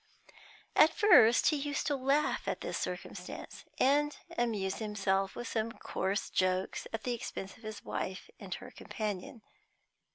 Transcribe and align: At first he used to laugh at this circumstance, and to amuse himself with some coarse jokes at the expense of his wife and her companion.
At 0.75 0.95
first 0.95 1.49
he 1.49 1.57
used 1.57 1.85
to 1.85 1.95
laugh 1.95 2.47
at 2.47 2.61
this 2.61 2.75
circumstance, 2.79 3.65
and 3.79 4.09
to 4.11 4.41
amuse 4.41 4.77
himself 4.77 5.35
with 5.35 5.47
some 5.47 5.71
coarse 5.73 6.31
jokes 6.31 6.87
at 6.91 7.03
the 7.03 7.13
expense 7.13 7.55
of 7.55 7.61
his 7.61 7.85
wife 7.85 8.27
and 8.39 8.51
her 8.55 8.71
companion. 8.71 9.43